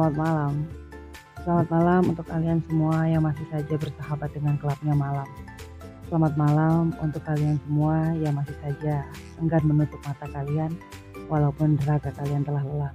Selamat 0.00 0.16
malam. 0.16 0.54
Selamat 1.44 1.68
malam 1.68 2.02
untuk 2.08 2.24
kalian 2.24 2.58
semua 2.64 3.04
yang 3.04 3.20
masih 3.20 3.44
saja 3.52 3.74
bersahabat 3.76 4.32
dengan 4.32 4.56
kelapnya 4.56 4.96
malam. 4.96 5.28
Selamat 6.08 6.40
malam 6.40 6.96
untuk 7.04 7.20
kalian 7.20 7.60
semua 7.68 8.08
yang 8.16 8.32
masih 8.32 8.56
saja 8.64 9.04
enggan 9.36 9.60
menutup 9.60 10.00
mata 10.08 10.24
kalian 10.32 10.72
walaupun 11.28 11.76
raga 11.84 12.08
kalian 12.16 12.40
telah 12.48 12.64
lelah. 12.64 12.92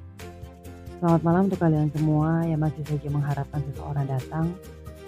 Selamat 0.97 1.21
malam 1.21 1.41
untuk 1.45 1.61
kalian 1.61 1.93
semua 1.93 2.41
yang 2.41 2.57
masih 2.65 2.81
saja 2.89 3.07
mengharapkan 3.13 3.61
seseorang 3.69 4.05
datang 4.09 4.45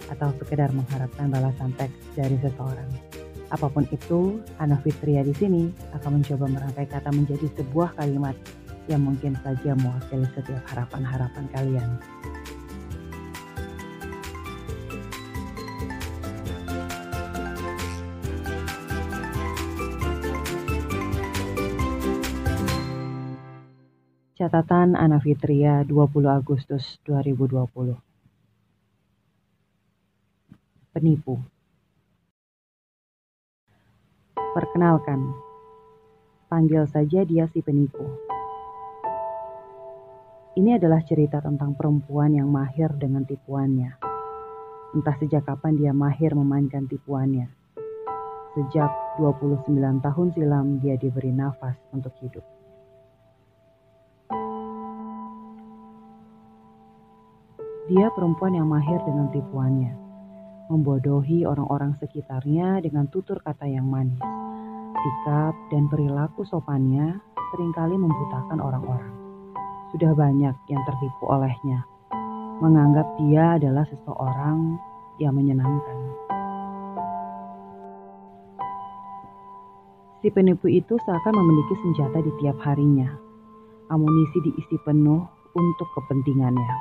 atau 0.06 0.28
sekedar 0.38 0.70
mengharapkan 0.70 1.26
balasan 1.34 1.74
teks 1.74 1.98
dari 2.14 2.38
seseorang. 2.38 2.86
Apa 3.50 3.66
pun 3.66 3.82
itu, 3.90 4.38
Ana 4.62 4.78
Fitria 4.86 5.26
di 5.26 5.34
sini 5.34 5.74
akan 5.98 6.22
mencoba 6.22 6.46
merangkai 6.46 6.86
kata 6.94 7.10
menjadi 7.10 7.50
sebuah 7.58 7.98
kalimat 7.98 8.38
yang 8.88 9.04
mungkin 9.04 9.36
saja 9.44 9.76
mewakili 9.76 10.24
setiap 10.32 10.64
harapan-harapan 10.72 11.44
kalian. 11.52 11.90
Catatan 24.38 24.96
Ana 24.96 25.20
Fitria 25.20 25.84
20 25.84 26.24
Agustus 26.30 26.96
2020 27.04 27.98
Penipu 30.94 31.42
Perkenalkan, 34.58 35.38
panggil 36.50 36.82
saja 36.88 37.22
dia 37.22 37.46
si 37.52 37.62
penipu. 37.62 38.27
Ini 40.58 40.74
adalah 40.74 40.98
cerita 41.06 41.38
tentang 41.38 41.78
perempuan 41.78 42.34
yang 42.34 42.50
mahir 42.50 42.90
dengan 42.98 43.22
tipuannya. 43.22 43.94
Entah 44.90 45.14
sejak 45.22 45.46
kapan 45.46 45.78
dia 45.78 45.94
mahir 45.94 46.34
memainkan 46.34 46.90
tipuannya. 46.90 47.46
Sejak 48.58 48.90
29 49.22 49.70
tahun 50.02 50.26
silam 50.34 50.82
dia 50.82 50.98
diberi 50.98 51.30
nafas 51.30 51.78
untuk 51.94 52.10
hidup. 52.18 52.42
Dia 57.86 58.10
perempuan 58.18 58.58
yang 58.58 58.66
mahir 58.66 58.98
dengan 59.06 59.30
tipuannya, 59.30 59.94
membodohi 60.74 61.46
orang-orang 61.46 61.94
sekitarnya 62.02 62.82
dengan 62.82 63.06
tutur 63.06 63.38
kata 63.46 63.70
yang 63.70 63.86
manis. 63.86 64.18
Sikap 64.98 65.54
dan 65.70 65.86
perilaku 65.86 66.42
sopannya 66.42 67.22
sering 67.54 67.70
kali 67.70 67.94
membutakan 67.94 68.58
orang-orang 68.58 69.17
sudah 69.94 70.12
banyak 70.12 70.54
yang 70.68 70.82
tertipu 70.84 71.24
olehnya, 71.28 71.84
menganggap 72.60 73.06
dia 73.16 73.56
adalah 73.56 73.86
seseorang 73.88 74.76
yang 75.16 75.32
menyenangkan. 75.34 75.98
Si 80.18 80.28
penipu 80.34 80.66
itu 80.66 80.98
seakan 80.98 81.30
memiliki 81.30 81.78
senjata 81.78 82.18
di 82.18 82.32
tiap 82.42 82.58
harinya. 82.66 83.06
Amunisi 83.88 84.42
diisi 84.42 84.76
penuh 84.82 85.22
untuk 85.54 85.88
kepentingannya. 85.94 86.74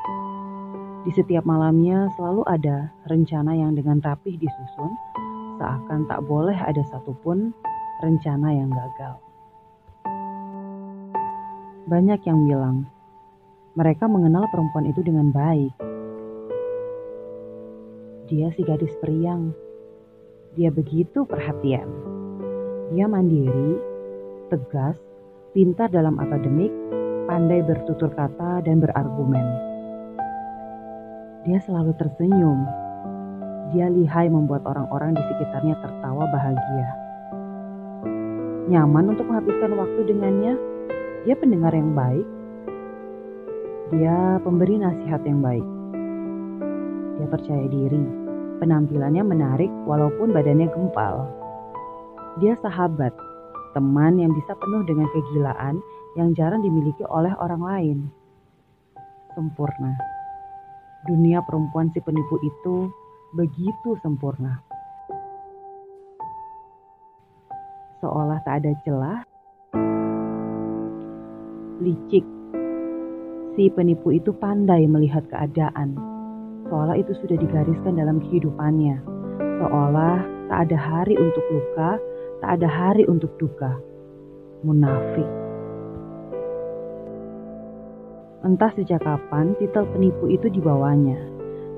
Di 1.05 1.16
setiap 1.16 1.45
malamnya 1.47 2.09
selalu 2.17 2.44
ada 2.50 2.91
rencana 3.08 3.55
yang 3.55 3.78
dengan 3.78 4.02
rapih 4.03 4.35
disusun, 4.35 4.91
seakan 5.61 6.09
tak 6.09 6.25
boleh 6.25 6.58
ada 6.58 6.81
satupun 6.89 7.53
rencana 8.03 8.52
yang 8.52 8.67
gagal. 8.73 9.16
Banyak 11.88 12.19
yang 12.28 12.44
bilang, 12.44 12.89
mereka 13.78 14.09
mengenal 14.09 14.50
perempuan 14.50 14.90
itu 14.90 15.06
dengan 15.06 15.29
baik. 15.29 15.69
Dia 18.25 18.50
si 18.57 18.66
gadis 18.66 18.90
periang. 18.97 19.53
Dia 20.57 20.74
begitu 20.74 21.29
perhatian. 21.29 21.85
Dia 22.90 23.06
mandiri, 23.06 23.78
tegas, 24.50 24.97
pintar 25.53 25.94
dalam 25.94 26.18
akademik, 26.18 26.74
pandai 27.29 27.62
bertutur 27.62 28.09
kata 28.18 28.66
dan 28.66 28.81
berargumen. 28.81 29.46
Dia 31.46 31.62
selalu 31.62 31.94
tersenyum. 32.02 32.66
Dia 33.78 33.94
lihai 33.94 34.25
membuat 34.34 34.66
orang-orang 34.66 35.13
di 35.13 35.22
sekitarnya 35.22 35.78
tertawa 35.85 36.25
bahagia. 36.34 36.90
Nyaman 38.73 39.13
untuk 39.13 39.29
menghabiskan 39.29 39.78
waktu 39.78 40.02
dengannya. 40.09 40.57
Dia 41.29 41.35
pendengar 41.38 41.75
yang 41.75 41.91
baik, 41.94 42.25
dia 43.88 44.36
pemberi 44.44 44.75
nasihat 44.84 45.24
yang 45.24 45.40
baik. 45.40 45.64
Dia 47.16 47.28
percaya 47.31 47.66
diri, 47.72 48.03
penampilannya 48.59 49.24
menarik 49.24 49.72
walaupun 49.88 50.36
badannya 50.36 50.68
gempal. 50.75 51.24
Dia 52.44 52.59
sahabat, 52.59 53.16
teman 53.72 54.20
yang 54.20 54.36
bisa 54.36 54.52
penuh 54.59 54.84
dengan 54.84 55.08
kegilaan 55.16 55.80
yang 56.20 56.36
jarang 56.36 56.62
dimiliki 56.68 57.08
oleh 57.08 57.31
orang 57.40 57.64
lain. 57.64 57.97
Sempurna. 59.31 59.96
Dunia 61.08 61.40
perempuan 61.47 61.88
si 61.96 62.03
penipu 62.03 62.36
itu 62.44 62.92
begitu 63.40 63.96
sempurna. 64.03 64.59
Seolah 68.03 68.44
tak 68.44 68.62
ada 68.62 68.72
celah, 68.84 69.20
licik 71.81 72.37
Si 73.57 73.73
penipu 73.73 74.13
itu 74.13 74.38
pandai 74.38 74.85
melihat 74.85 75.25
keadaan, 75.34 75.97
seolah 76.69 76.94
itu 76.94 77.09
sudah 77.18 77.41
digariskan 77.41 77.97
dalam 77.97 78.22
kehidupannya, 78.22 79.01
seolah 79.41 80.22
tak 80.45 80.69
ada 80.69 80.78
hari 80.78 81.18
untuk 81.18 81.41
luka, 81.50 81.97
tak 82.38 82.62
ada 82.62 82.69
hari 82.69 83.09
untuk 83.09 83.34
duka. 83.41 83.73
Munafik. 84.62 85.25
Entah 88.46 88.69
sejak 88.78 89.01
kapan 89.01 89.57
titel 89.57 89.90
penipu 89.90 90.29
itu 90.29 90.53
dibawanya. 90.53 91.17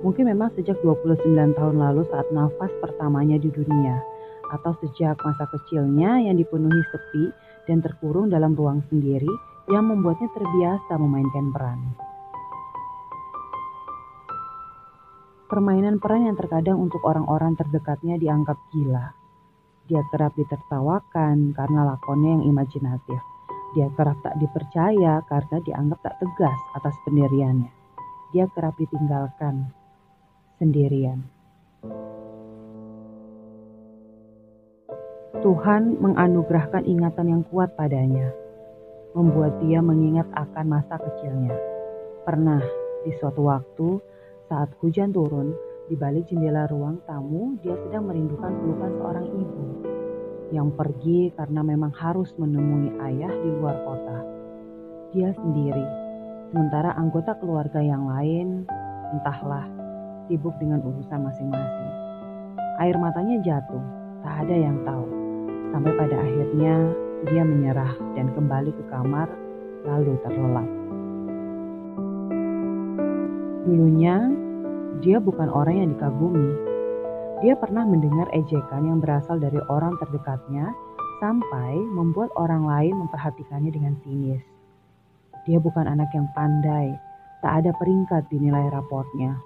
Mungkin 0.04 0.28
memang 0.28 0.52
sejak 0.60 0.76
29 0.84 1.32
tahun 1.32 1.76
lalu 1.80 2.04
saat 2.12 2.28
nafas 2.36 2.76
pertamanya 2.84 3.40
di 3.40 3.48
dunia, 3.56 4.04
atau 4.52 4.76
sejak 4.84 5.16
masa 5.24 5.48
kecilnya 5.48 6.28
yang 6.28 6.36
dipenuhi 6.36 6.84
sepi 6.92 7.32
dan 7.72 7.80
terkurung 7.80 8.28
dalam 8.28 8.52
ruang 8.52 8.84
sendiri 8.92 9.32
yang 9.70 9.86
membuatnya 9.86 10.26
terbiasa 10.34 10.98
memainkan 10.98 11.54
peran. 11.54 11.80
Permainan 15.46 16.02
peran 16.02 16.30
yang 16.30 16.38
terkadang 16.38 16.78
untuk 16.78 17.02
orang-orang 17.06 17.54
terdekatnya 17.58 18.18
dianggap 18.18 18.58
gila. 18.74 19.14
Dia 19.90 20.02
kerap 20.14 20.38
ditertawakan 20.38 21.54
karena 21.58 21.82
lakonnya 21.86 22.38
yang 22.38 22.44
imajinatif. 22.54 23.22
Dia 23.74 23.90
kerap 23.94 24.18
tak 24.26 24.38
dipercaya 24.42 25.22
karena 25.26 25.58
dianggap 25.66 26.00
tak 26.06 26.16
tegas 26.22 26.60
atas 26.78 26.94
pendiriannya. 27.06 27.70
Dia 28.34 28.46
kerap 28.54 28.78
ditinggalkan 28.78 29.74
sendirian. 30.62 31.26
Tuhan 35.40 35.98
menganugerahkan 35.98 36.86
ingatan 36.86 37.26
yang 37.26 37.42
kuat 37.50 37.74
padanya 37.74 38.39
membuat 39.14 39.58
dia 39.64 39.82
mengingat 39.82 40.28
akan 40.34 40.66
masa 40.70 40.96
kecilnya. 41.02 41.56
Pernah 42.24 42.62
di 43.08 43.12
suatu 43.18 43.48
waktu 43.48 43.88
saat 44.50 44.74
hujan 44.82 45.14
turun, 45.14 45.54
di 45.90 45.98
balik 45.98 46.30
jendela 46.30 46.70
ruang 46.70 47.02
tamu, 47.10 47.58
dia 47.66 47.74
sedang 47.86 48.06
merindukan 48.06 48.54
pelukan 48.62 48.92
seorang 49.02 49.28
ibu 49.30 49.66
yang 50.50 50.74
pergi 50.74 51.30
karena 51.38 51.62
memang 51.62 51.94
harus 51.94 52.34
menemui 52.38 52.98
ayah 53.06 53.30
di 53.30 53.50
luar 53.58 53.78
kota. 53.86 54.18
Dia 55.14 55.30
sendiri, 55.34 55.86
sementara 56.50 56.94
anggota 56.98 57.38
keluarga 57.38 57.82
yang 57.82 58.10
lain, 58.10 58.66
entahlah, 59.14 59.66
sibuk 60.30 60.54
dengan 60.62 60.82
urusan 60.86 61.22
masing-masing. 61.26 61.92
Air 62.82 62.98
matanya 62.98 63.38
jatuh, 63.46 63.84
tak 64.22 64.46
ada 64.46 64.56
yang 64.58 64.78
tahu. 64.86 65.06
Sampai 65.70 65.94
pada 65.94 66.18
akhirnya 66.18 66.74
dia 67.28 67.44
menyerah 67.44 67.92
dan 68.16 68.32
kembali 68.32 68.72
ke 68.72 68.84
kamar, 68.88 69.28
lalu 69.84 70.16
terlelap. 70.24 70.70
Dulunya, 73.68 74.32
dia 75.04 75.20
bukan 75.20 75.52
orang 75.52 75.76
yang 75.84 75.90
dikagumi. 75.96 76.52
Dia 77.44 77.60
pernah 77.60 77.84
mendengar 77.84 78.28
ejekan 78.32 78.88
yang 78.88 79.00
berasal 79.04 79.40
dari 79.40 79.60
orang 79.68 79.96
terdekatnya 80.00 80.72
sampai 81.20 81.76
membuat 81.92 82.32
orang 82.40 82.64
lain 82.64 82.96
memperhatikannya 82.96 83.72
dengan 83.72 83.96
sinis. 84.04 84.44
Dia 85.44 85.60
bukan 85.60 85.88
anak 85.88 86.12
yang 86.16 86.28
pandai, 86.36 86.96
tak 87.44 87.64
ada 87.64 87.72
peringkat 87.76 88.28
di 88.32 88.44
nilai 88.44 88.68
raportnya. 88.72 89.40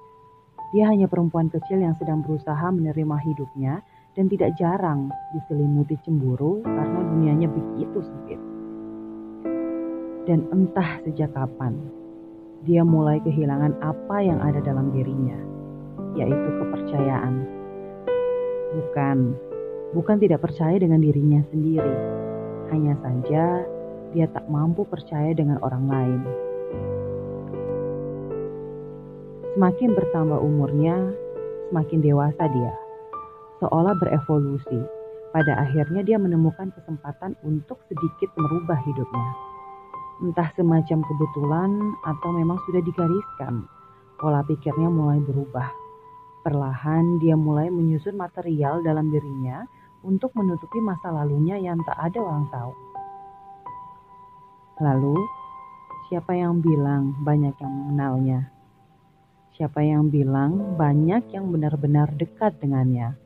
Dia 0.73 0.89
hanya 0.89 1.05
perempuan 1.05 1.53
kecil 1.53 1.85
yang 1.85 1.93
sedang 2.01 2.25
berusaha 2.25 2.65
menerima 2.73 3.17
hidupnya 3.21 3.85
dan 4.13 4.29
tidak 4.29 4.53
jarang 4.61 5.09
diselimuti 5.33 5.97
cemburu 6.05 6.61
karena 6.61 6.99
dunianya 7.01 7.49
begitu 7.49 7.99
sempit. 8.05 8.41
Dan 10.23 10.47
entah 10.53 11.01
sejak 11.03 11.33
kapan, 11.35 11.75
dia 12.63 12.85
mulai 12.85 13.19
kehilangan 13.25 13.75
apa 13.83 14.17
yang 14.23 14.39
ada 14.39 14.63
dalam 14.63 14.93
dirinya, 14.93 15.35
yaitu 16.15 16.49
kepercayaan. 16.61 17.43
Bukan, 18.73 19.17
bukan 19.91 20.17
tidak 20.21 20.45
percaya 20.45 20.79
dengan 20.79 21.03
dirinya 21.03 21.43
sendiri, 21.51 21.95
hanya 22.71 22.95
saja 23.03 23.67
dia 24.13 24.29
tak 24.29 24.45
mampu 24.47 24.85
percaya 24.85 25.33
dengan 25.33 25.57
orang 25.65 25.85
lain. 25.89 26.21
Semakin 29.53 29.89
bertambah 29.93 30.39
umurnya, 30.41 30.97
semakin 31.69 31.99
dewasa 32.01 32.45
dia, 32.49 32.73
seolah 33.63 33.95
berevolusi. 33.95 34.83
Pada 35.31 35.55
akhirnya 35.65 36.03
dia 36.03 36.19
menemukan 36.19 36.69
kesempatan 36.75 37.39
untuk 37.47 37.79
sedikit 37.87 38.29
merubah 38.35 38.77
hidupnya. 38.83 39.31
Entah 40.21 40.51
semacam 40.53 40.99
kebetulan 41.01 41.71
atau 42.05 42.29
memang 42.37 42.59
sudah 42.69 42.83
digariskan, 42.85 43.65
pola 44.21 44.45
pikirnya 44.45 44.91
mulai 44.91 45.17
berubah. 45.25 45.71
Perlahan 46.43 47.23
dia 47.23 47.33
mulai 47.39 47.71
menyusun 47.71 48.19
material 48.19 48.83
dalam 48.83 49.09
dirinya 49.09 49.63
untuk 50.03 50.35
menutupi 50.35 50.83
masa 50.83 51.09
lalunya 51.09 51.55
yang 51.57 51.79
tak 51.87 51.97
ada 51.97 52.19
orang 52.19 52.45
tahu. 52.51 52.73
Lalu, 54.83 55.17
siapa 56.11 56.35
yang 56.35 56.59
bilang 56.59 57.15
banyak 57.23 57.55
yang 57.57 57.73
mengenalnya? 57.73 58.39
Siapa 59.55 59.81
yang 59.81 60.11
bilang 60.11 60.77
banyak 60.77 61.31
yang 61.31 61.49
benar-benar 61.49 62.11
dekat 62.19 62.59
dengannya? 62.59 63.22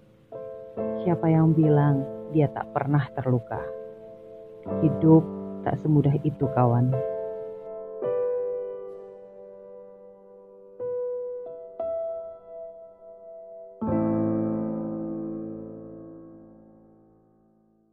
Siapa 1.08 1.32
yang 1.32 1.56
bilang 1.56 2.04
dia 2.36 2.52
tak 2.52 2.68
pernah 2.76 3.08
terluka? 3.16 3.64
Hidup 4.84 5.24
tak 5.64 5.80
semudah 5.80 6.12
itu, 6.20 6.44
kawan. 6.52 6.92